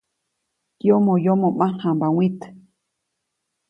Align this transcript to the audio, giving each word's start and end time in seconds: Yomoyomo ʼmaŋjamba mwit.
Yomoyomo 0.87 1.47
ʼmaŋjamba 1.53 2.07
mwit. 2.13 2.39